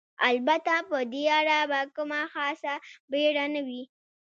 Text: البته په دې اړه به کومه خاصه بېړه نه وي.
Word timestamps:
البته 0.29 0.73
په 0.89 0.99
دې 1.13 1.23
اړه 1.39 1.57
به 1.69 1.79
کومه 1.95 2.21
خاصه 2.33 2.73
بېړه 3.11 3.45
نه 3.53 3.61
وي. 3.67 3.83